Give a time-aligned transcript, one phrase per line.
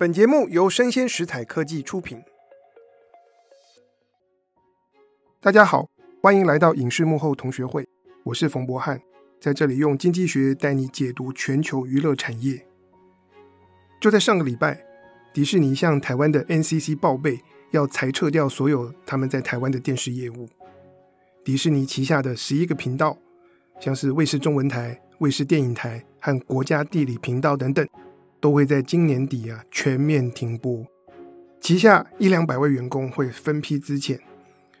[0.00, 2.22] 本节目由生鲜食材科技出品。
[5.42, 5.90] 大家好，
[6.22, 7.86] 欢迎来到影视幕后同学会，
[8.22, 8.98] 我是冯博翰，
[9.38, 12.66] 在这里用经济学带你解读全球娱乐产业。
[14.00, 14.82] 就在上个礼拜，
[15.34, 17.38] 迪士尼向台湾的 NCC 报备，
[17.70, 20.48] 要裁撤掉所有他们在台湾的电视业务。
[21.44, 23.18] 迪士尼旗下的十一个频道，
[23.78, 27.86] 像是卫视中文台、卫视电影台和国家地理频道等等。
[28.40, 30.84] 都会在今年底啊全面停播，
[31.60, 34.18] 旗下一两百位员工会分批资遣，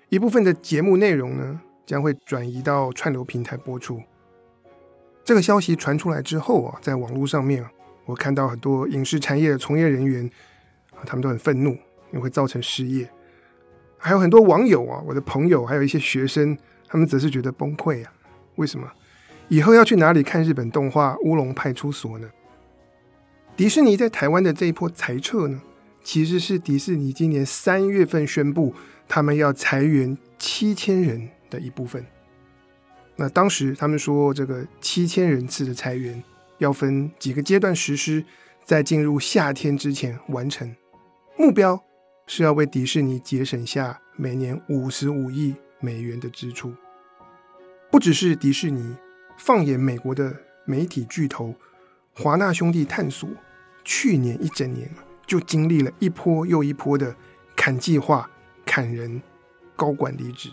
[0.08, 4.00] 一部分的节目内容呢将会转移到串流平台播出。
[5.22, 7.70] 这个消息传出来之后啊，在网络上面啊，
[8.06, 10.28] 我看到很多影视产业的从业人员
[10.92, 13.08] 啊，他们都很愤怒，因为会造成失业。
[13.98, 16.56] 还有很多网友啊，我的朋友，还有一些学生，
[16.88, 18.10] 他们则是觉得崩溃啊。
[18.56, 18.90] 为什么？
[19.48, 22.28] 以后要去哪里看日本动画《乌龙派出所》呢？
[23.60, 25.60] 迪士尼在台湾的这一波裁撤呢，
[26.02, 28.74] 其实是迪士尼今年三月份宣布
[29.06, 32.02] 他们要裁员七千人的一部分。
[33.16, 36.24] 那当时他们说，这个七千人次的裁员
[36.56, 38.24] 要分几个阶段实施，
[38.64, 40.74] 在进入夏天之前完成。
[41.36, 41.78] 目标
[42.26, 46.72] 是要为迪士尼节省下每年五十五亿美元的支出。
[47.90, 48.96] 不只是迪士尼，
[49.36, 51.54] 放眼美国的媒体巨头
[52.14, 53.28] 华纳兄弟探索。
[53.92, 54.88] 去年一整年
[55.26, 57.12] 就经历了一波又一波的
[57.56, 58.30] 砍计划、
[58.64, 59.20] 砍人、
[59.74, 60.48] 高管离职。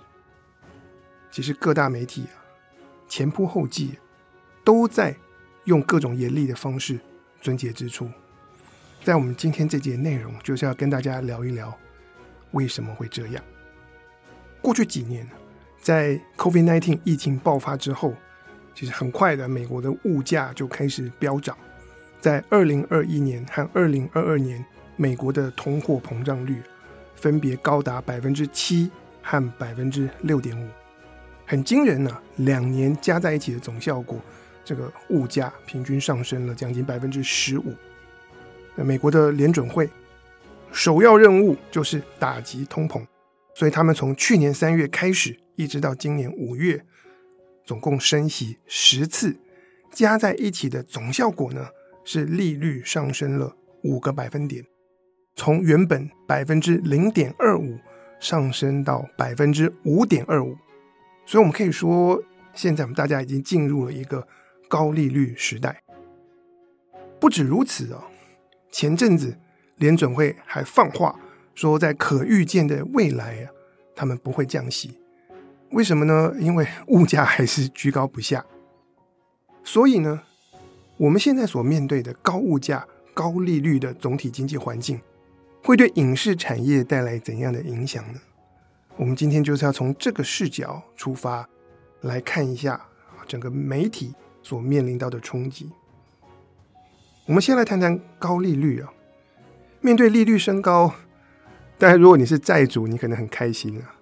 [1.30, 2.34] 其实各大媒体啊，
[3.08, 4.00] 前仆后继，
[4.64, 5.16] 都在
[5.66, 7.00] 用各种严厉的方式
[7.40, 8.10] 撙节支出。
[9.04, 11.72] 在我们今天这节内容，就是要跟大家聊一聊
[12.54, 13.44] 为什么会这样。
[14.64, 15.30] 过去几年，
[15.80, 18.16] 在 COVID-19 疫情爆发之后，
[18.74, 21.56] 其实很快的，美国的物价就开始飙涨。
[22.28, 24.62] 在二零二一年和二零二二年，
[24.98, 26.62] 美国的通货膨胀率
[27.16, 30.68] 分别高达百分之七和百分之六点五，
[31.46, 34.20] 很惊人呢、两年加在一起的总效果，
[34.66, 37.74] 这个物价平均上升了将近百分之十五。
[38.76, 39.90] 那美国的联准会
[40.74, 43.02] 首要任务就是打击通膨，
[43.56, 46.84] 所以他们从去年三月开始，一直到今年五月，
[47.64, 49.38] 总共升息十次，
[49.94, 51.70] 加在一起的总效果呢，
[52.10, 53.54] 是利率上升了
[53.84, 54.64] 五个百分点，
[55.36, 57.78] 从原本百分之零点二五
[58.18, 60.56] 上升到百分之五点二五，
[61.26, 62.24] 所以我们可以说，
[62.54, 64.26] 现在我们大家已经进入了一个
[64.70, 65.84] 高利率时代。
[67.20, 68.06] 不止如此哦，
[68.72, 69.38] 前阵子
[69.76, 71.20] 联准会还放话
[71.56, 73.52] 说，在可预见的未来啊，
[73.94, 74.98] 他们不会降息。
[75.72, 76.34] 为什么呢？
[76.40, 78.46] 因为物价还是居高不下，
[79.62, 80.22] 所以呢。
[80.98, 85.00] 我们现在所面对的高物价、高利率的总体经济环境，
[85.64, 88.20] 会对影视产业带来怎样的影响呢？
[88.96, 91.48] 我们今天就是要从这个视角出发，
[92.02, 92.84] 来看一下
[93.28, 95.70] 整个媒体所面临到的冲击。
[97.28, 98.92] 我们先来谈谈高利率啊，
[99.82, 100.92] 面对利率升高，
[101.78, 103.94] 当然如果你是债主，你可能很开心啊。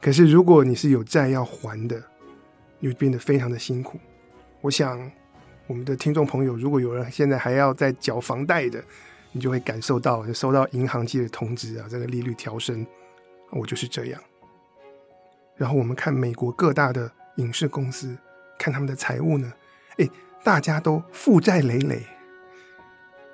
[0.00, 2.02] 可是如果你是有债要还的，
[2.78, 3.98] 你会变得非常的辛苦。
[4.62, 4.98] 我想。
[5.68, 8.82] 我们的听众朋友，如果有人现在还要再缴房贷的，
[9.32, 12.86] 你就会感受到收到银行寄的通知啊，这个利率调升，
[13.50, 14.20] 我就是这样。
[15.56, 18.16] 然后我们看美国各大的影视公司，
[18.58, 19.52] 看他们的财务呢，
[19.98, 20.10] 诶，
[20.42, 22.02] 大家都负债累累。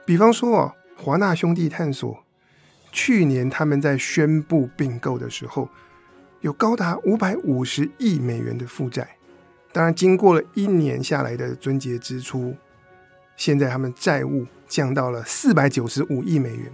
[0.05, 2.25] 比方说哦，华纳兄弟探索，
[2.91, 5.69] 去年他们在宣布并购的时候，
[6.41, 9.17] 有高达五百五十亿美元的负债。
[9.75, 12.55] 当然，经过了一年下来的撙节支出，
[13.37, 16.71] 现在他们债务降到了四百九十五亿美元。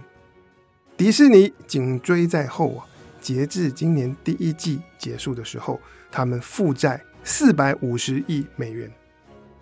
[0.95, 2.85] 迪士尼紧追在后啊，
[3.19, 5.81] 截至今年第一季结束的时候，
[6.11, 8.87] 他们负债四百五十亿美元。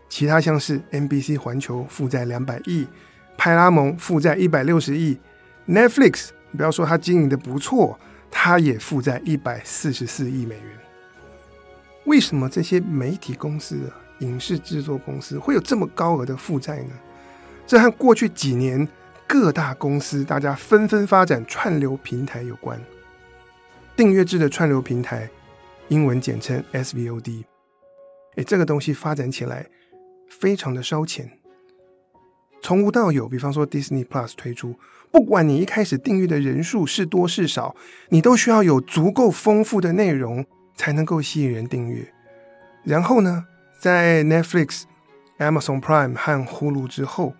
[0.09, 2.85] 其他像是 NBC 环球负债两百亿，
[3.37, 5.17] 派拉蒙负债一百六十亿
[5.65, 7.97] ，Netflix 不要说它经营的不错，
[8.29, 10.65] 它也负债一百四十四亿美元。
[12.09, 13.79] 为什么这些媒体公司、
[14.17, 16.95] 影视制作公司会有这么高额的负债呢？
[17.67, 18.87] 这和过去几年
[19.27, 22.81] 各大公司大家纷纷发展串流平台有关。
[23.95, 25.29] 订阅制的串流平台，
[25.89, 27.43] 英文简称 SVOD，
[28.37, 29.67] 哎，这个东西发展起来
[30.27, 31.31] 非常的烧钱。
[32.63, 34.73] 从无到有，比方说 Disney Plus 推出，
[35.11, 37.75] 不管你一开始订阅的人数是多是少，
[38.09, 40.43] 你都需要有足够丰富的内容。
[40.79, 42.07] 才能够吸引人订阅。
[42.85, 43.45] 然后呢，
[43.77, 44.83] 在 Netflix、
[45.37, 47.33] Amazon Prime 和 Hulu 之后，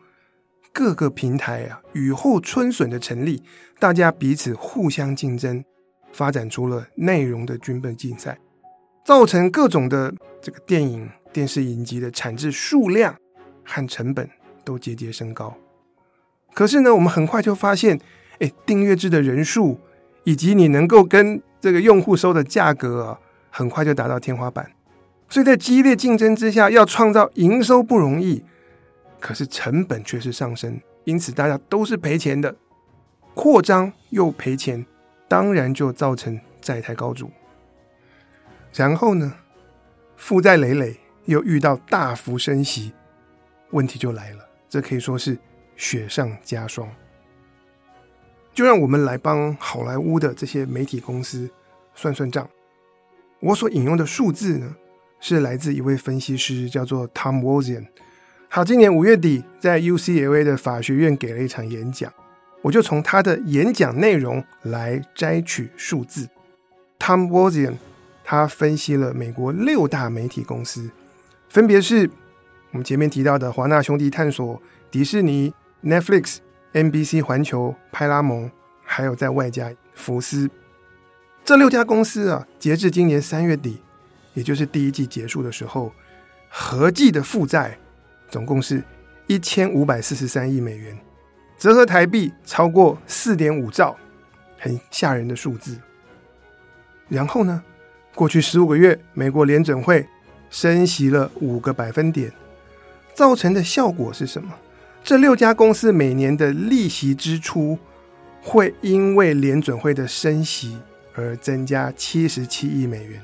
[0.74, 3.41] 各个平台啊雨后春笋的成立，
[3.80, 5.63] 大家彼此互相竞争，
[6.12, 8.38] 发展出了内容的军备竞赛，
[9.06, 13.15] 造成各种的这个电影、电视影集的产制数量
[13.63, 14.30] 和成本
[14.65, 15.56] 都节节升高。
[16.53, 17.97] 可是呢，我们很快就发现，
[18.39, 19.80] 哎，订阅制的人数
[20.25, 23.19] 以及你能够跟这个用户收的价格啊，
[23.50, 24.72] 很快就达到天花板。
[25.30, 28.44] 所以在激烈竞争之下，要创造营收不容易，
[29.19, 32.56] 可是成本却是上升，因此大家都是赔钱的。
[33.36, 34.86] 扩张又赔钱，
[35.28, 37.30] 当然就造成债台高筑。
[38.74, 39.34] 然后呢，
[40.18, 42.92] 负债累累，又遇到大幅升息，
[43.69, 44.50] 问题就来了。
[44.68, 45.38] 这可以说是
[45.75, 46.90] 雪上加霜。
[48.52, 51.50] 就让我们来帮好莱坞的这些媒体公司
[51.94, 52.50] 算算账。
[53.41, 54.75] 我所引用的数字呢，
[55.19, 57.86] 是来自一位分析师，叫做 Tom Wozniak。
[58.50, 62.12] 好，今年五月底在 UCLA 的法学院给了一场演讲，
[62.62, 66.27] 我就从他的演讲内容来摘取数字。
[67.00, 67.75] Tom Wozian
[68.25, 70.89] 他分析了美国六大媒体公司，
[71.47, 72.09] 分别是
[72.71, 74.62] 我们前面提到的华纳兄弟探索、
[74.92, 75.53] 迪士尼、
[75.83, 76.39] Netflix、
[76.74, 78.51] NBC 环球、派拉蒙，
[78.83, 80.50] 还有在外加福斯。
[81.50, 83.80] 这六家公司啊，截至今年三月底。
[84.36, 85.92] 也就是第一季结束的时候，
[86.48, 87.75] 合计的负债
[88.30, 88.84] 总共是
[89.25, 90.96] 一千五百四十三亿美元，
[91.57, 93.98] 折合台币超过四点五兆，
[94.60, 95.75] 很吓人的数字。
[97.07, 97.63] 然后呢，
[98.13, 100.07] 过去十五个月，美国联准会
[100.52, 102.31] 升息了五个百分点，
[103.16, 104.54] 造成的效果是什么？
[105.04, 107.80] 这六家公司每年的利息支出
[108.40, 110.78] 会因为联准会的升息
[111.13, 113.21] 而增加七十七亿美元。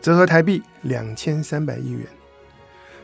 [0.00, 2.06] 折合台币两千三百亿元，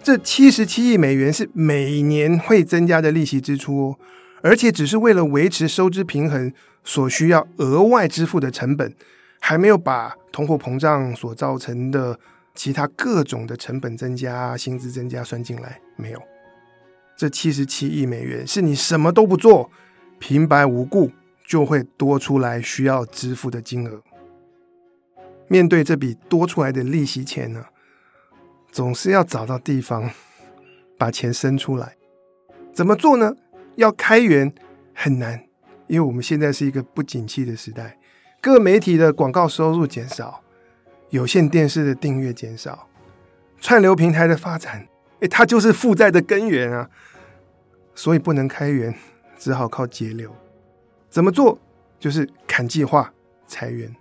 [0.02, 3.96] 这七十七亿美元是每年会增加的利息支出哦，
[4.42, 6.52] 而且只是为了维持收支平衡
[6.82, 8.92] 所需要额外支付的成本，
[9.38, 12.18] 还没有把通货膨胀所造成的
[12.54, 16.20] 其他各种的成本增加、薪资增加算进来，没有。
[17.16, 19.70] 这七十七亿美元是你什么都不做，
[20.18, 21.12] 平白无故
[21.48, 24.02] 就会多出来需要支付的金额。
[25.48, 27.64] 面对这笔多出来的利息钱呢，
[28.70, 30.10] 总是要找到地方
[30.98, 31.96] 把钱生出来。
[32.74, 33.34] 怎么做呢？
[33.76, 34.52] 要开源
[34.94, 35.42] 很难，
[35.86, 37.98] 因为我们现在是一个不景气的时代，
[38.42, 40.42] 各媒体的广告收入减少，
[41.08, 42.86] 有线电视的订阅减少，
[43.58, 44.86] 串流平台的发展，
[45.20, 46.90] 诶，它就是负债的根源啊。
[47.94, 48.94] 所以不能开源，
[49.38, 50.30] 只好靠节流。
[51.08, 51.58] 怎么做？
[51.98, 53.12] 就是砍计划、
[53.46, 53.94] 裁员。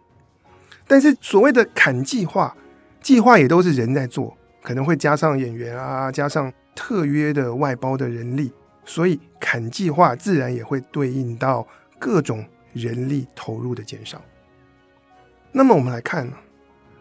[0.88, 2.56] 但是所谓的砍计划，
[3.02, 8.52] 计划也都是人在做，可能会加上演员啊，加上特约的外包的人力，
[8.86, 11.68] 所以砍计划自然也会对应到
[11.98, 14.22] 各种人力投入的减少。
[15.52, 16.38] 那么我们来看呢，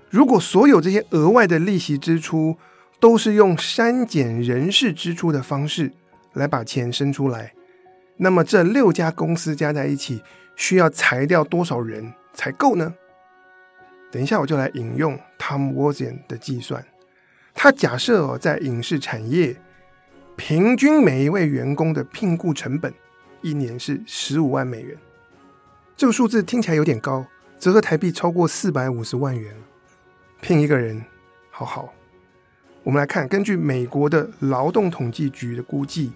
[0.08, 2.56] 如果所有这些额外的利息支出
[2.98, 5.92] 都是用删减人事支出的方式
[6.32, 7.52] 来把钱生出来，
[8.16, 10.22] 那么这六家公司加在一起
[10.54, 12.94] 需要裁掉多少人才够呢？
[14.10, 16.84] 等一下，我就来引用 Tom Wozniak 的计算。
[17.54, 19.56] 他假设哦，在影视产业，
[20.36, 22.92] 平均每一位员工的聘雇成本
[23.42, 24.96] 一年是十五万美元。
[25.96, 27.26] 这个数字听起来有点高，
[27.58, 29.54] 折合台币超过四百五十万元。
[30.40, 31.04] 聘一个人，
[31.50, 31.92] 好好。
[32.82, 36.12] 我们来看，根据美国的劳动统计局的估计，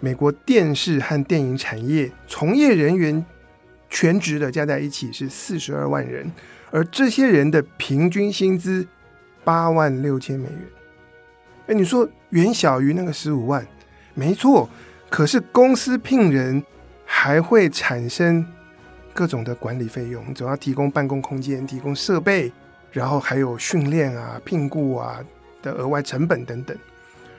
[0.00, 3.24] 美国电视和电影产业从业人员
[3.90, 6.30] 全职的加在一起是四十二万人。
[6.70, 8.86] 而这些人的平均薪资
[9.42, 10.62] 八万六千美元，
[11.68, 13.66] 哎，你说远小于那个十五万，
[14.12, 14.68] 没错。
[15.08, 16.62] 可是公司聘人
[17.06, 18.44] 还会产生
[19.14, 22.52] 各种的管理费用，总要提供办公空间、提供设备，
[22.92, 25.24] 然后还有训练啊、聘雇啊
[25.62, 26.76] 的额外成本等等。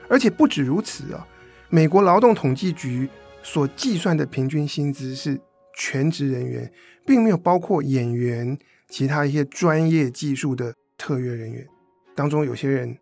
[0.08, 1.24] 而且不止如此啊，
[1.70, 3.08] 美国劳动统计局
[3.42, 5.40] 所计算的平均薪资是
[5.74, 6.70] 全职人员，
[7.06, 8.58] 并没有包括演员。
[8.88, 11.64] 其他一些专业技术的特约人员
[12.16, 12.98] 当中，有些人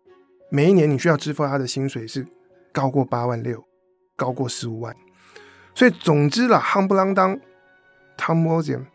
[0.51, 2.23] 每一年你需要支付他的薪水是
[2.71, 3.65] 高过八万六，
[4.15, 4.95] 高过十五万。
[5.73, 7.35] 所以总之啦，夯不啷当
[8.19, 8.85] ，Tom Wozniak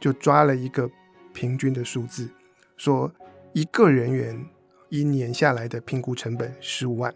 [0.00, 0.90] 就抓了一个
[1.34, 2.30] 平均的数字，
[2.78, 3.12] 说
[3.52, 4.46] 一个人员
[4.88, 7.14] 一年下来的评估成本十五万。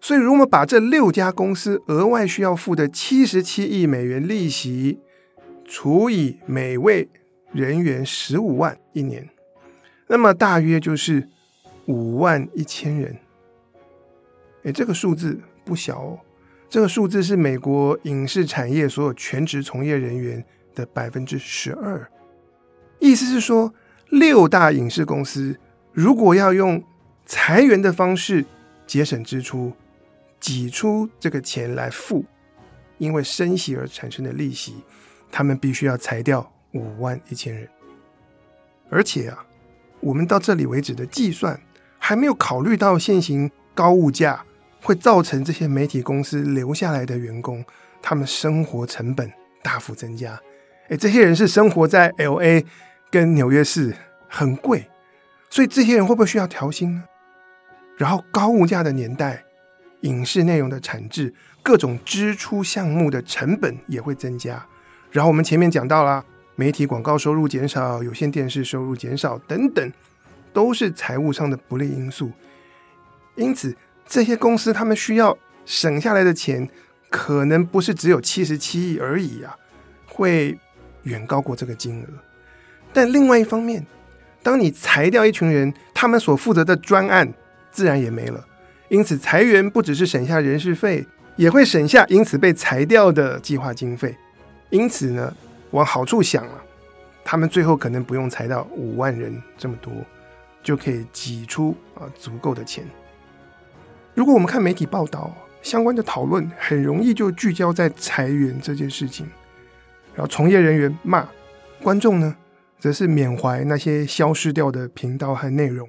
[0.00, 4.98] 所以如果把这六家公司额外需要付的七十七亿美元利息
[5.64, 7.08] 除以每位。
[7.50, 9.26] 人员十五万一年，
[10.06, 11.26] 那么大约就是
[11.86, 13.16] 五万一千人。
[14.64, 16.18] 诶，这个数字不小哦。
[16.68, 22.06] 这个数字是美国影视产业所有全职从业人员的百分之十二。
[22.98, 23.72] 意思是说，
[24.10, 25.58] 六大影视公司
[25.94, 26.84] 如果要用
[27.24, 28.44] 裁员的方式
[28.86, 29.72] 节省支出，
[30.40, 32.24] 挤出这个钱来付
[32.98, 34.76] 因为升息而产生的利息，
[35.30, 37.68] 他们必须要裁掉五万一千人。
[38.90, 39.44] 而且啊，
[40.00, 41.60] 我们到这里为止的计算
[41.98, 44.44] 还没有考虑到现行高物价
[44.80, 47.64] 会造成这些媒体公司留下来的员工，
[48.00, 49.30] 他们生活成本
[49.62, 50.40] 大幅增加。
[50.88, 52.64] 诶，这些人是生活在 LA
[53.10, 53.94] 跟纽约市，
[54.28, 54.88] 很贵，
[55.50, 57.04] 所以这些人会不会需要调薪呢？
[57.98, 59.44] 然后高物价的年代，
[60.00, 64.64] 影视内容的产制、各种支出项目的成本也会增加。
[65.10, 66.24] 然后我们前面讲到了。
[66.60, 69.92] 媒体广告收入减少，有线电视收入减少等等，
[70.52, 72.32] 都是财务上的不利因素。
[73.36, 76.68] 因此，这些公司他们需要省下来的钱，
[77.10, 79.56] 可能不是只有七十七亿而已啊，
[80.04, 80.58] 会
[81.04, 82.06] 远高过这个金额。
[82.92, 83.86] 但另外一方面，
[84.42, 87.32] 当你裁掉一群人，他们所负责的专案
[87.70, 88.44] 自然也没了。
[88.88, 94.16] 因此，裁员不只是省下人事费，也会省下因此被裁掉的计划经费。
[94.70, 95.34] 因此呢，
[95.72, 96.62] 往好处想啊，
[97.24, 99.92] 他们最后可能不用裁到五万人这么多，
[100.62, 102.84] 就可以挤出啊足够的钱。
[104.14, 109.26] 如果我们看媒体报道，相关的讨论很容易就聚焦在裁员这件事情，
[110.14, 111.28] 然后从业人员骂，
[111.82, 112.34] 观众呢
[112.78, 115.88] 则是缅怀那些消失掉的频道和内容。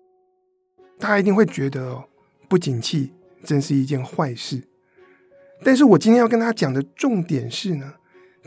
[0.99, 2.03] 大家一定会觉得哦，
[2.49, 3.13] 不景气
[3.43, 4.67] 真是一件坏事。
[5.63, 7.93] 但是我今天要跟他讲的重点是呢。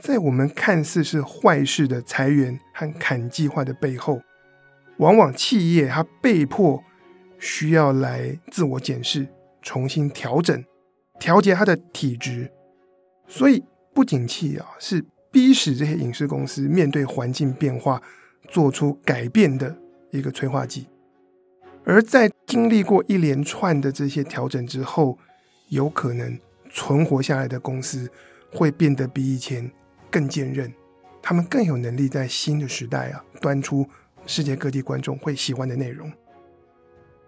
[0.00, 4.20] 在我们看似是坏事的裁员和砍计划的背后，
[4.96, 6.82] 往往企业它被迫
[7.38, 9.28] 需要来自我检视、
[9.60, 10.64] 重新调整、
[11.20, 12.50] 调节它的体质。
[13.28, 13.62] 所以，
[13.94, 18.02] 不景气啊，是逼使这些影视公司面对环境变化、
[18.48, 19.76] 做出改变的
[20.10, 20.88] 一个催化剂。
[21.84, 25.16] 而在经历过一连串的这些调整之后，
[25.68, 26.38] 有可能
[26.70, 28.10] 存活下来的公司
[28.52, 29.72] 会变得比以前。
[30.10, 30.70] 更坚韧，
[31.22, 33.88] 他们更有能力在新的时代啊，端出
[34.26, 36.12] 世界各地观众会喜欢的内容。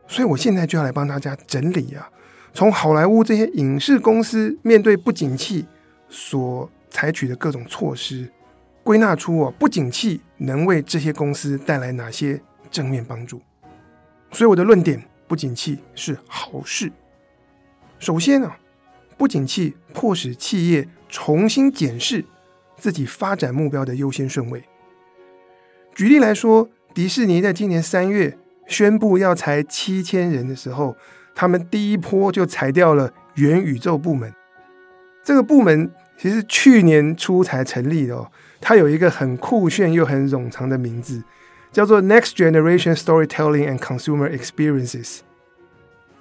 [0.06, 2.10] 所以，我现在就要来帮大家整理啊，
[2.52, 5.64] 从好莱坞这些影视公司面对不景气
[6.10, 8.30] 所采取的各种措施，
[8.82, 12.38] 归纳出啊，不景气能为这些公司带来哪些
[12.70, 13.40] 正面帮助。
[14.30, 16.92] 所以，我的论点，不景气是好事。
[17.98, 18.58] 首先啊，
[19.16, 22.24] 不景气迫使企业重新检视。
[22.76, 24.64] 自己发展目标的优先顺位。
[25.94, 30.96] 举例来说，迪士尼在今年三月宣布要裁七千人的时候，
[31.36, 34.34] 他们第一波就裁掉了元宇宙部门。
[35.22, 35.88] 这个部门
[36.18, 38.28] 其实去年初才成立的哦，
[38.60, 41.22] 它有一个很酷炫又很冗长的名字，
[41.74, 45.18] 叫做 Next Generation Storytelling and Consumer Experiences，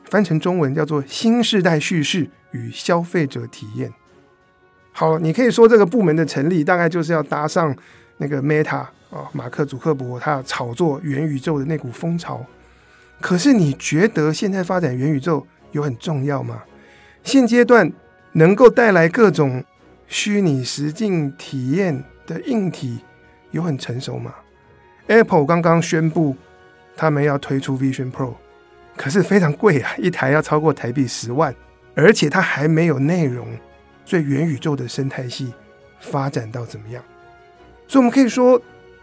[0.05, 3.93] 翻成中文叫做新世代叙事与消费者体验。
[4.91, 7.75] 好，你可以说这个部门的成立大概就是要搭上
[8.17, 8.77] 那个 Meta
[9.12, 12.43] 啊，马克·祖克伯他炒作元宇宙的那股风潮。
[13.22, 16.63] 可是你觉得现在发展元宇宙有很重要吗？
[17.24, 17.93] 现阶段
[18.31, 19.63] 能够带来各种
[20.07, 23.01] 虚拟实境体验的硬体
[23.51, 24.33] 有很成熟吗
[25.07, 26.36] ？Apple 刚刚宣布
[26.95, 28.36] 他们要推出 Vision Pro，
[28.95, 31.53] 可是非常贵啊， 一台要超过台币十万，
[31.95, 33.48] 而且它还没有内容。
[34.05, 35.53] 所以元宇宙的生态系
[36.00, 37.03] 发展到怎么样？
[37.88, 38.62] 所以我们可以说，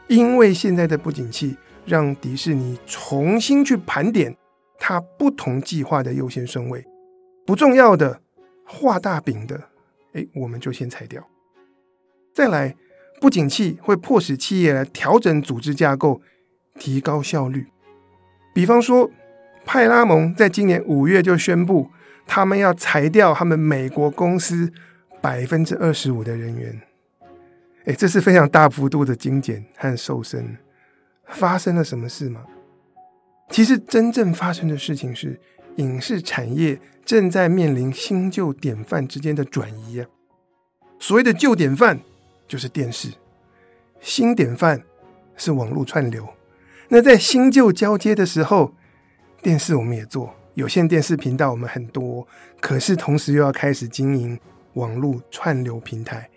[0.09, 4.37] 因为现在的不景气，让迪士尼重新去盘点
[4.79, 6.85] 它不同计划的优先顺位，
[7.47, 8.21] 不重要的、
[8.65, 9.59] 画大饼的，
[10.13, 11.27] 哎，我们就先裁掉。
[12.35, 12.77] 再来，
[13.21, 16.21] 不景气会迫使企业来调整组织架构，
[16.79, 17.67] 提高效率。
[18.55, 19.11] 比方说，
[19.65, 21.91] 派拉蒙在今年五月就宣布，
[22.27, 24.73] 他们要裁掉他们美国公司。
[25.23, 26.81] 百分之二十五的人员，
[27.85, 30.57] 哎，这是非常大幅度的精简和瘦身。
[31.29, 32.43] 发生了什么事吗？
[33.51, 35.39] 其实真正发生的事情是，
[35.77, 40.07] 影视产业正在面临新旧典范之间的转移啊。
[40.99, 42.01] 所谓的旧典范
[42.51, 43.13] 就是电视，
[44.01, 44.83] 新典范
[45.37, 46.29] 是网络串流。
[46.89, 48.75] 那在新旧交接的时候，
[49.41, 52.27] 电视我们也做，有线电视频道我们很多，
[52.61, 54.37] 可是同时又要开始经营。
[54.75, 56.31] 网络串流平台，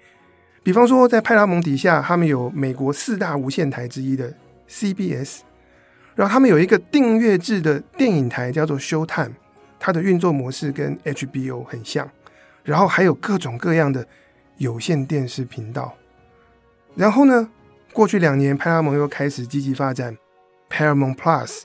[0.64, 4.34] 比方说在派拉蒙底下，他们有美国四大无线台之一的
[4.68, 5.42] CBS，
[6.16, 9.34] 然后他们有一个订阅制的电影台叫做 Showtime，
[9.80, 12.10] 它的运作模式跟 HBO 很像，
[12.64, 14.04] 然后还有各种各样的
[14.58, 15.94] 有线电视频道。
[16.96, 17.50] 然后呢，
[17.92, 20.16] 过去两年，派拉蒙又开始积极发展
[20.70, 21.62] Paramount Plus，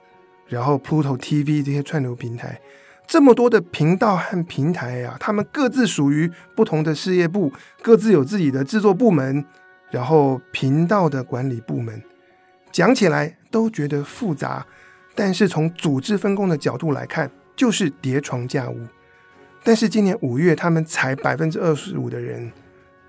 [0.47, 2.61] 然后 Pluto TV 这些串流平台。
[3.07, 9.45] 这么多的频道和平台啊，他们各自属于不同的事业部，各自有自己的制作部门，
[9.91, 12.03] 然后频道的管理部门，
[12.71, 14.67] 讲起来都觉得复杂，
[15.15, 18.79] 但是从组织分工的角度来看，就是叠床架屋。
[19.65, 22.53] 但是今年五月，他们裁百分之二十五的人，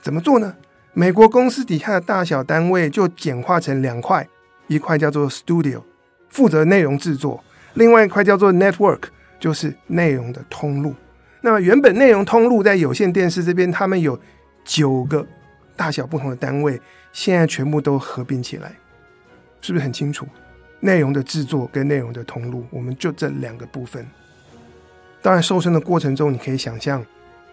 [0.02, 0.56] 怎么做呢？
[0.94, 4.28] 美国公司底下的大小单位就简化成两块，
[4.68, 5.84] 一块叫做 Studio，
[6.30, 7.42] 负责内容制作；
[7.74, 9.04] 另外一块叫做 Network。
[9.40, 10.94] 就是内容的通路。
[11.40, 14.20] 那么原本内容通路在有线电视这边，他们有
[14.66, 15.26] 九个
[15.78, 16.78] 大小不同的单位，
[17.14, 18.74] 现在全部都合并起来，
[19.62, 20.28] 是不是很清楚？
[20.82, 24.06] 内容的制作跟内容的通路，我们就这两个部分。
[25.22, 27.02] 当然，瘦身的过程中，你可以想象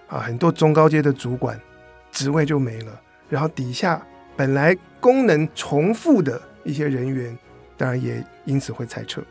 [0.08, 1.56] 啊，很多中高阶的主管
[2.10, 4.06] 职位就没了，然后底下
[4.36, 7.36] 本来功能重复的一些人员，
[7.76, 9.22] 当然也因此会裁撤。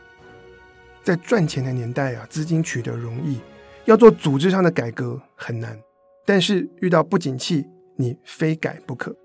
[1.04, 3.40] 在赚钱的年代啊，资金取得容易，
[3.86, 5.80] 要做组织上的改革很难。
[6.26, 9.16] 但是遇到不景气，你非改不可。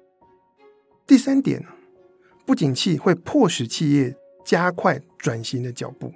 [1.06, 1.64] 第三点，
[2.44, 6.12] 不景气会迫使企业加快转型的脚步。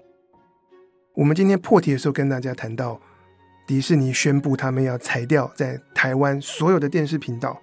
[1.14, 3.00] 我们今天破题的时候跟大家谈到，
[3.66, 7.58] 迪士尼宣布他们要裁掉在台湾所有的电视频道。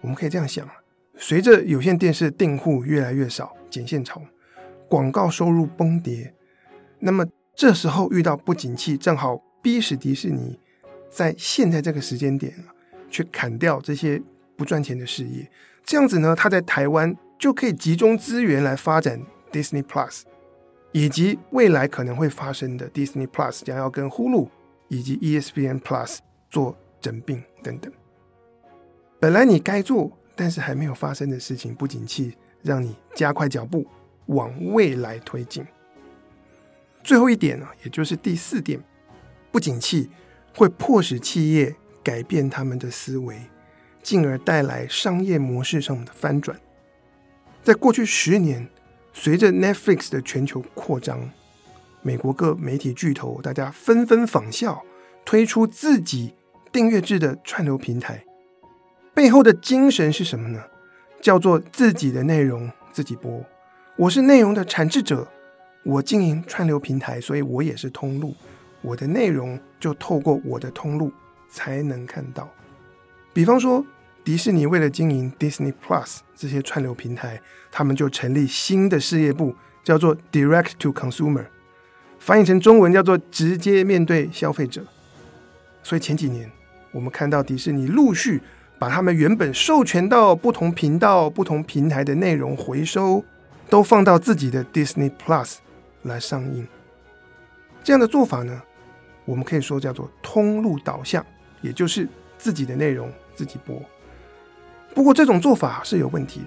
[0.00, 0.68] 我们可以这样想：
[1.16, 4.22] 随着有线电视订户越来越少，剪线潮，
[4.88, 6.34] 广告收入崩跌。
[6.98, 10.58] 那么这时候遇到不景气，正好逼使迪士尼
[11.10, 12.74] 在现在这个时间点啊，
[13.10, 14.22] 去砍掉这些
[14.56, 15.50] 不赚钱的事业。
[15.84, 19.20] 这样子呢，他在台湾就可以集中资源来发展
[19.52, 20.22] Disney Plus，
[20.92, 24.48] 以及未来可能会发生的 Disney Plus 将要跟 Hulu
[24.88, 26.18] 以及 ESPN Plus
[26.50, 27.92] 做整并等等。
[29.18, 33.86] 本来你该做但是还没有发生的事情，不景气让你加快脚步
[34.26, 35.64] 往未来推进。
[37.02, 38.78] 最后一点呢，也就是第四点，
[39.50, 40.10] 不景气
[40.54, 43.40] 会迫使企业改变他们的思维，
[44.02, 46.60] 进而带来商业模式上的翻转。
[47.62, 48.68] 在过去十年，
[49.14, 51.30] 随着 Netflix 的全球扩张，
[52.02, 54.84] 美国各媒体巨头大家纷纷仿效，
[55.24, 56.34] 推出自己
[56.70, 58.25] 订阅制的串流平台。
[59.16, 60.62] 背后的精神是什么呢？
[61.22, 63.42] 叫做自己的内容自己播，
[63.96, 65.26] 我是内容的产制者。
[65.84, 68.36] 我经营串流平台，所以我也是通路。
[68.82, 71.10] 我的内容就透过我的通路
[71.48, 72.46] 才能看到。
[73.32, 73.82] 比方说，
[74.22, 77.40] 迪士尼为了经营 Disney Plus 这些串流平台，
[77.72, 81.46] 他们就成立新的事业部，叫做 Direct to Consumer，
[82.18, 84.84] 翻译成中文叫做直接面对消费者。
[85.82, 86.52] 所以前几年，
[86.92, 88.42] 我们看到迪士尼陆续
[88.78, 93.24] 把他们原本授权到不同频道、不同平台的内容回收，
[93.68, 95.56] 都放到自己的 Disney Plus。
[96.02, 96.64] 来上映，
[97.82, 98.62] 这样的做法呢，
[99.24, 101.26] 我们可以说叫做通路导向，
[101.60, 102.08] 也就是
[102.38, 103.82] 自己的内容自己播。
[104.94, 106.46] 不过这种做法是有问题的。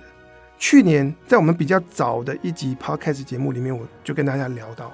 [0.58, 4.94] 去年在我们比较早的一集 Podcast 节目里面，我就跟大家聊到，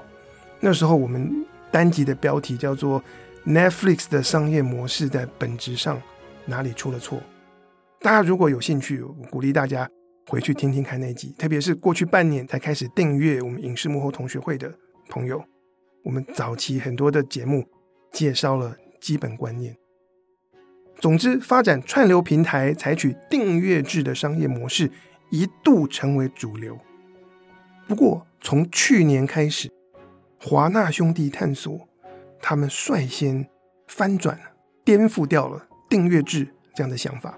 [0.60, 3.00] 那时候我们单集的标题叫做
[3.46, 6.02] “Netflix 的商业模式在本质上
[6.46, 7.22] 哪里出了错”。
[8.02, 9.90] 大家如果有兴趣，我鼓励大家。
[10.28, 14.74] 回去听听看那集，特别是过去半年才开始订阅我们影视幕后同学会的
[15.08, 15.46] 朋友，
[16.04, 17.64] 我们早期很多的节目
[18.12, 19.78] 介绍了基本观念。
[21.00, 24.90] 总之，发展串流平台采取订阅制的商业模式
[25.30, 26.76] 一度成为主流。
[27.88, 29.72] 不过，从去年开始，
[30.40, 31.88] 华纳兄弟探索，
[32.42, 33.48] 他们率先
[33.88, 34.40] 翻转、
[34.84, 37.38] 颠覆掉了订阅制这样的想法。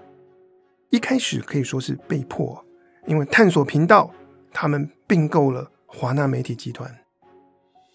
[0.90, 2.64] 一开始可以说是被迫。
[3.06, 4.12] 因为探索频道，
[4.52, 6.94] 他们并购了华纳媒体集团，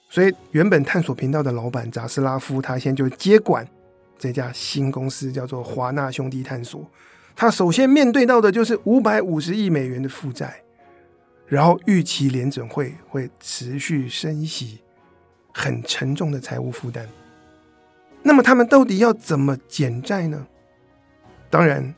[0.09, 3.67] 所以原本探索频道的老板扎斯拉夫，他现在就接管
[4.17, 6.89] 这家新公司，叫做华纳兄弟探索。
[7.35, 10.63] 他首先面对到的就是五百五十亿美元的负债，
[11.45, 14.79] 然后预期联准会会持续升息，
[15.53, 17.07] 很沉重的财务负担。
[18.23, 20.47] 那么他们到底要怎么减债呢？
[21.49, 21.93] 当然，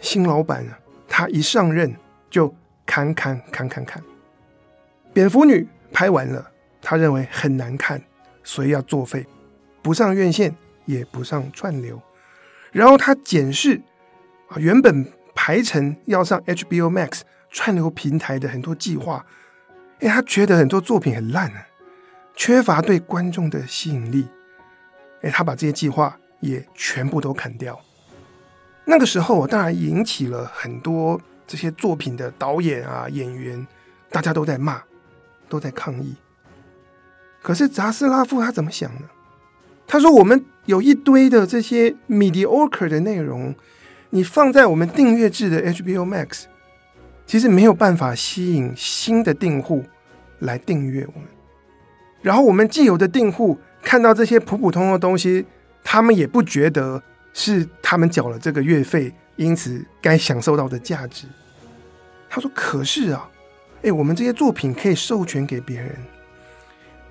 [0.00, 1.94] 新老板啊，他一上任。
[2.28, 2.52] 就
[2.84, 4.02] 砍砍砍砍砍，
[5.14, 6.50] 蝙蝠女拍完了，
[6.82, 8.02] 他认为很难看，
[8.42, 9.24] 所以要作废，
[9.80, 12.02] 不上院线，也不上串流。
[12.72, 13.80] 然后他检视
[14.48, 19.24] 啊，原本排成要上 HBO Max 串流平台的很多计划，
[20.00, 21.68] 哎，他觉得很多作品很烂啊，
[22.34, 24.28] 缺乏对观众的吸引力。
[25.30, 27.78] 他把这些计划也全部都砍掉。
[28.84, 33.66] 那个时候，当然引起了很多这些作品的导演啊、演员，
[34.10, 34.82] 大家都在骂，
[35.48, 36.14] 都在抗议。
[37.42, 39.02] 可是扎斯拉夫他怎么想呢？
[39.88, 43.54] 他说：“我们有一堆的这些 mediocre 的内容，
[44.10, 46.46] 你放在我们订阅制的 HBO Max，
[47.24, 49.84] 其实没有办法吸引新的订户
[50.40, 51.28] 来订阅我们。
[52.20, 55.46] 然后我们既有的订户看到这些普普通通的东西，
[55.84, 57.00] 他们也不觉得
[57.32, 61.28] 是他们缴了这个月费，因此该享受到的价值。”
[62.28, 63.30] 他说：“可是啊，
[63.82, 65.94] 哎，我们这些作品可以授权给别人，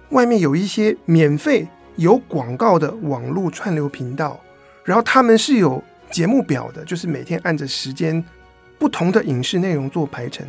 [0.10, 1.66] 外面有一些免费。”
[1.98, 4.38] 有广告的网络串流频道，
[4.84, 8.22] 然后他们是有节目表的，就是每天按着时间
[8.78, 10.46] 不同的影视内容做排程。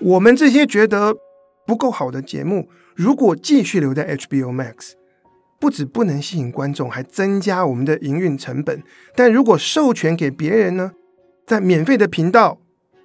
[0.00, 1.14] 我们这些觉得
[1.64, 4.94] 不够好的节目，如果继续留在 HBO Max，
[5.64, 8.82] 不止不能吸引观众，还增加我们的营运成本。
[9.16, 10.92] 但如果授权给别人呢，
[11.46, 12.58] 在免费的频道，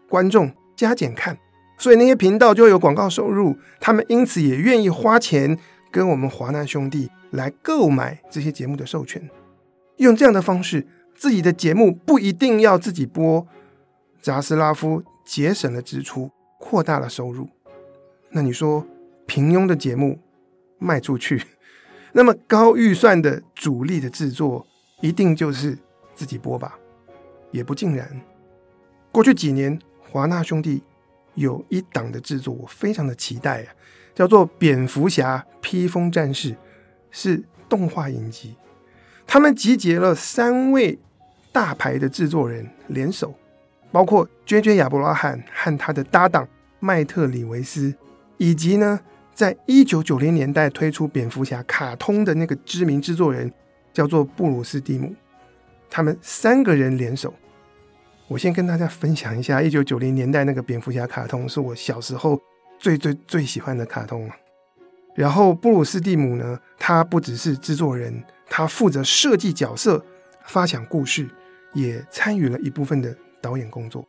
[0.10, 1.38] 观众加减看，
[1.78, 5.58] 所以那些频道就有广告收入，他们因此也愿意花钱
[5.90, 7.10] 跟我们华纳兄弟。
[7.32, 9.30] 来购买这些节目的授权，
[9.96, 13.48] 用这样的方式，自己的节目不一定要自己播。
[14.22, 17.48] 扎斯拉夫节省了支出，扩大了收入。
[18.32, 18.86] 那你说，
[19.26, 20.20] 平庸的节目
[20.78, 21.42] 卖出去，
[22.12, 24.66] 那么高预算的主力的制作，
[25.02, 25.78] 一定就是
[26.16, 26.78] 自己播吧？
[27.52, 28.10] 也不尽然。
[29.12, 30.82] 过去几年，华纳兄弟
[31.36, 33.74] 有一档的制作，我非常的期待啊，
[34.14, 36.52] 叫做《蝙蝠侠：披风战士》。
[37.12, 38.56] 是动画影集，
[39.26, 41.00] 他们集结了三位
[41.52, 43.34] 大牌的制作人联手，
[43.92, 44.76] 包括 J.J.
[44.76, 46.48] 亚伯拉罕和他的搭档
[46.80, 47.96] 麦特里维斯，
[48.38, 49.00] 以及呢，
[49.40, 53.50] 在一九九零年代推出蝙蝠侠卡通的那个知名制作人
[53.94, 55.16] 叫做布鲁斯蒂姆，
[55.90, 57.34] 他们三个人联手。
[58.28, 62.38] 我先跟大家分享一下一九九零年代那个蝙蝠侠卡通，是我小时候
[62.78, 64.30] 最最最喜欢的卡通。
[65.16, 70.04] 然后布鲁斯蒂姆呢，他不只是制作人，他负责设计角色、
[70.48, 71.26] 发想故事，
[71.72, 74.06] 也参与了一部分的导演工作。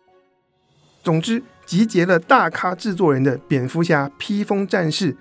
[1.03, 5.13] 总之，集结了大咖制作人的《蝙蝠侠：披风战士》，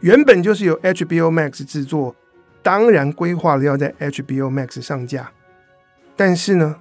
[0.00, 2.14] 原本就是由 HBO Max 制作，
[2.62, 5.30] 当然规划了要在 HBO Max 上架。
[6.16, 6.76] 但是呢，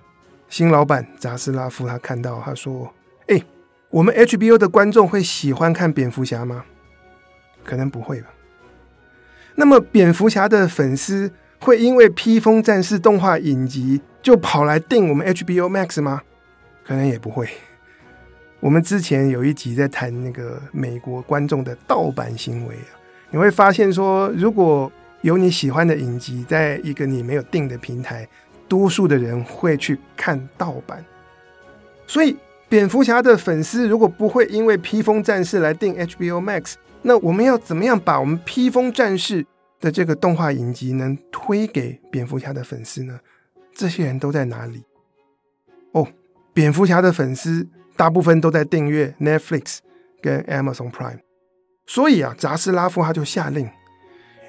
[0.49, 2.91] 新老板扎斯拉夫他看到，他说
[3.27, 3.39] ：“哎，
[3.89, 6.65] 我们 HBO 的观众会喜欢看蝙蝠侠吗？
[7.63, 8.29] 可能不会吧。”
[9.53, 16.23] 那么，蝙蝠侠的粉丝会因为《披风战士》动画影集就跑来订我们 HBO Max 吗？
[16.83, 17.47] 可能也不会。
[18.59, 22.97] 我们之前有一集在谈那个美国观众的盗版行为啊，
[23.29, 24.91] 你会发现说，如果
[25.21, 28.27] 有你喜欢的影集，在一个你没有订的平台，
[28.67, 31.05] 多数的人会去看盗版。
[32.07, 32.35] 所以，
[32.67, 39.45] 蝙蝠侠的粉丝如果不会因为《披风战士》来订 HBO Max，那我们要怎么样把我们披风战士
[39.79, 43.19] 的这个动画影集能推给蝙蝠侠的粉丝呢？
[43.75, 44.83] 这些人都在哪里？
[45.91, 46.07] 哦，
[46.53, 47.67] 蝙蝠侠的粉丝
[47.97, 49.79] 大部分都在订阅 Netflix
[50.21, 51.19] 跟 Amazon Prime，
[51.85, 53.69] 所以啊，扎斯拉夫他就下令，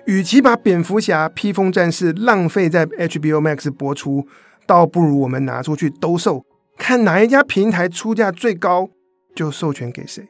[0.06, 4.28] 与其把蝙蝠侠披风战士浪费在 HBO Max 播出，
[4.66, 6.44] 倒不如我们拿出去兜售，
[6.76, 8.90] 看哪一家平台出价最高，
[9.34, 10.28] 就授权给谁。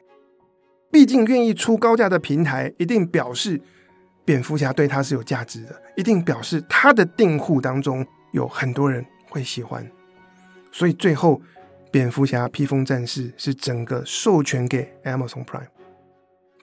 [0.91, 3.61] 毕竟，愿意出高价的平台，一定表示
[4.25, 9.87] 蝙蝠侠对他是有价值的，一定表示他的订户当中有很多人会喜欢。
[10.71, 11.39] 所以最后，
[11.91, 15.67] 蝙蝠侠披风战士是整个授权给 Amazon Prime。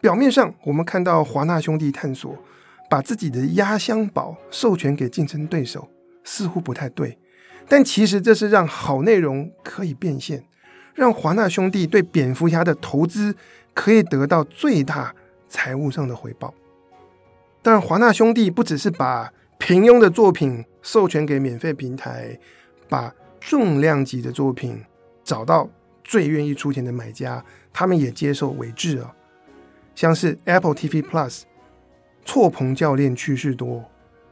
[0.01, 2.37] 表面上，我们看到华纳兄弟探索
[2.89, 5.89] 把自己的压箱宝授权给竞争对手，
[6.25, 7.19] 似乎不太对。
[7.69, 10.45] 但其实这是让好内容可以变现，
[10.95, 13.37] 让华纳兄弟对蝙蝠侠的投资。
[13.77, 15.15] 可以得到最大
[15.51, 16.55] 财务上的回报。
[17.61, 22.39] 当然，华纳兄弟不只是把平庸的作品授权给免费平台，
[22.89, 24.83] 把重量级的作品
[25.27, 25.69] 找到
[26.03, 29.15] 最愿意出钱的买家，他们也接受委制啊。
[29.95, 31.43] 像是 Apple TV Plus、
[32.25, 33.85] 错棚教练趣事多，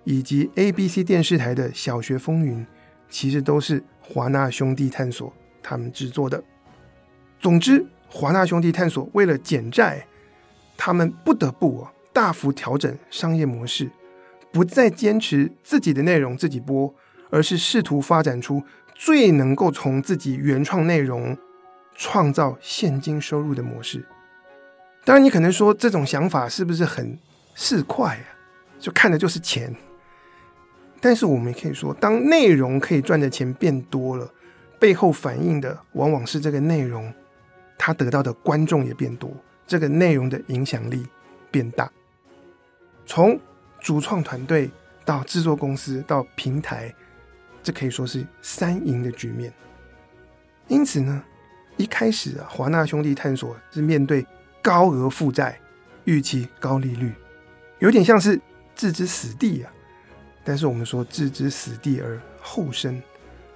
[0.04, 2.66] 以及 ABC 电视台的小学风云，
[3.10, 5.30] 其实都是华纳兄弟探索
[5.62, 6.42] 他们制作的。
[7.38, 7.84] 总之。
[8.06, 10.06] 华纳兄弟探索为了减债，
[10.76, 13.90] 他们不得不啊大幅调整商业模式，
[14.52, 16.94] 不再坚持自己的内容自己播，
[17.30, 18.62] 而是试图发展出
[18.94, 21.36] 最能够从自己原创内容
[21.94, 24.04] 创造现金收入的模式。
[25.04, 27.18] 当然，你可能说这种想法是不是很
[27.54, 28.18] 市侩啊？
[28.78, 29.74] 就看的就是钱。
[31.00, 34.32] 但是我们也可以说，当内容可以赚的钱变多了，
[34.78, 37.12] 背后反映的往往是这个内容，
[37.76, 39.30] 它得到的观众也变多，
[39.66, 41.06] 这个内容的影响力
[41.50, 41.90] 变大。
[43.04, 43.38] 从
[43.80, 44.70] 主创团队
[45.04, 46.94] 到制作公司到平台，
[47.64, 49.52] 这可以说是三赢的局面。
[50.68, 51.20] 因此呢，
[51.76, 54.24] 一开始啊，华纳兄弟探索是面对
[54.62, 55.58] 高额负债、
[56.04, 57.12] 预期高利率，
[57.80, 58.40] 有点像是
[58.76, 59.72] 置之死地啊。
[60.44, 63.02] 但是我们说置之死地而后生，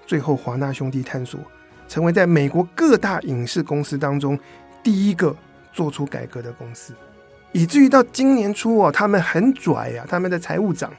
[0.06, 1.38] 最后华纳兄弟探索
[1.86, 4.38] 成为在美国各大影视公司当中
[4.82, 5.36] 第一个
[5.72, 6.94] 做出改革的公司，
[7.52, 10.92] 以至于到今年初哦，他们很拽呀，他们的财务长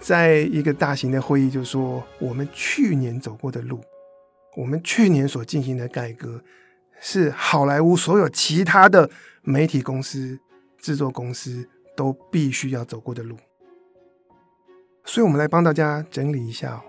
[0.00, 3.80] 在一个大型的会议就说：“我们去年走过的路，
[4.56, 6.42] 我们去年所进行的改革，
[7.00, 9.10] 是好莱坞所有其他的
[9.42, 10.38] 媒体公司、
[10.78, 13.36] 制作公司都必须要走过的路。”
[15.04, 16.82] 所以，我们来帮大家整理一下：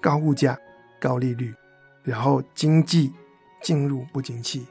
[0.00, 0.58] 高物价、
[1.00, 1.54] 高利率，
[2.02, 3.12] 然后经济
[3.62, 4.66] 进入不景气。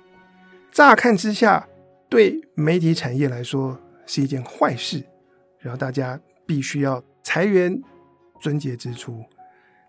[0.71, 1.67] 乍看之下，
[2.10, 5.03] 对媒体产业来说是一件坏事。
[5.60, 7.83] 然后大家必须要裁员、
[8.39, 9.25] 撙节支出。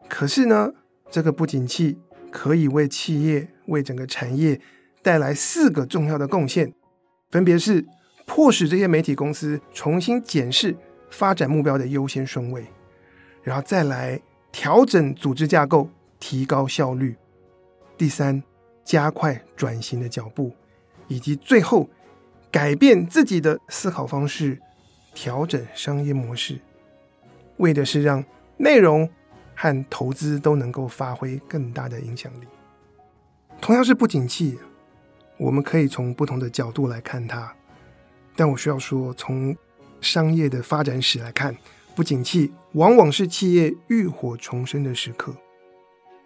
[0.09, 0.73] 可是呢，
[1.09, 1.97] 这个不景气
[2.33, 4.61] 可以为企业、为整个产业
[5.03, 6.75] 带来四个重要的贡献，
[7.31, 7.87] 分别是
[8.27, 10.77] 迫使这些媒体公司重新检视。
[11.09, 12.67] 发展目标的优先顺位，
[13.43, 14.21] 然后再来
[14.51, 17.17] 调整组织架构，提高效率。
[17.97, 18.43] 第三，
[18.85, 20.53] 加快转型的脚步，
[21.07, 21.89] 以及最后
[22.51, 24.61] 改变自己的思考方式，
[25.15, 26.59] 调整商业模式，
[27.59, 28.25] 为的是让
[28.57, 29.09] 内容
[29.55, 32.47] 和投资都能够发挥更大的影响力。
[33.61, 34.59] 同样是不景气，
[35.39, 37.55] 我们可以从不同的角度来看它，
[38.35, 39.57] 但我需要说从。
[40.03, 41.57] 商业的发展史来看，
[41.97, 45.35] 不景气往往是企业浴火重生的时刻。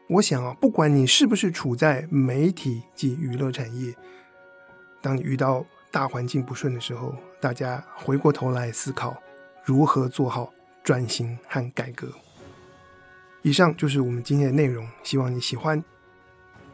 [0.08, 3.94] 我想啊，不管你是不是处在媒体及娱乐产业，
[5.00, 9.16] 当你遇到大环境不顺的时候，大家回过头来思考
[9.64, 10.52] 如何做好
[10.90, 12.08] 转型和改革。
[13.42, 15.84] 以上就是我们今天的内容，希望你喜欢，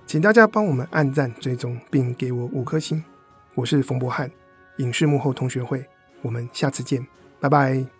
[0.06, 3.04] 请大家帮我们按赞、追踪，并给我五颗星。
[3.54, 4.30] 我是冯博翰，
[4.78, 5.84] 影视幕后同学会。
[6.22, 7.06] 我们下次见，
[7.40, 7.95] 拜拜。